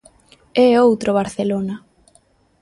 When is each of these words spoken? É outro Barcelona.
É 0.65 0.67
outro 0.87 1.09
Barcelona. 1.19 1.75